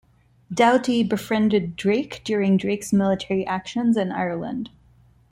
Doughty 0.51 1.03
befriended 1.03 1.75
Drake 1.75 2.21
during 2.23 2.57
Drake's 2.57 2.91
military 2.91 3.45
actions 3.45 3.95
in 3.97 4.11
Ireland. 4.11 4.71